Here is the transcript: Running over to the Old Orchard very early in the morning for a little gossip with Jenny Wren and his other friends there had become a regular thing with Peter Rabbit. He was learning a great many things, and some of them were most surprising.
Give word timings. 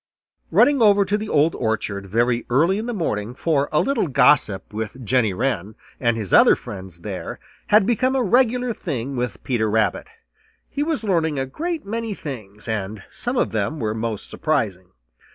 Running 0.49 0.81
over 0.81 1.05
to 1.05 1.15
the 1.15 1.29
Old 1.29 1.53
Orchard 1.53 2.07
very 2.07 2.43
early 2.49 2.79
in 2.79 2.87
the 2.87 2.91
morning 2.93 3.35
for 3.35 3.69
a 3.71 3.81
little 3.81 4.07
gossip 4.07 4.73
with 4.73 5.05
Jenny 5.05 5.31
Wren 5.31 5.75
and 5.99 6.17
his 6.17 6.33
other 6.33 6.55
friends 6.55 7.01
there 7.01 7.37
had 7.67 7.85
become 7.85 8.15
a 8.15 8.23
regular 8.23 8.73
thing 8.73 9.15
with 9.15 9.43
Peter 9.43 9.69
Rabbit. 9.69 10.07
He 10.67 10.81
was 10.81 11.03
learning 11.03 11.37
a 11.37 11.45
great 11.45 11.85
many 11.85 12.15
things, 12.15 12.67
and 12.67 13.03
some 13.11 13.37
of 13.37 13.51
them 13.51 13.79
were 13.79 13.93
most 13.93 14.27
surprising. 14.27 14.87